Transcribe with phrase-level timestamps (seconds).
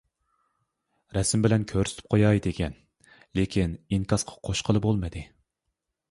[1.17, 2.77] رەسىم بىلەن كۆرسىتىپ قوياي دېگەن،
[3.39, 5.23] لېكىن ئىنكاسقا قوشقىلى بولمىدى.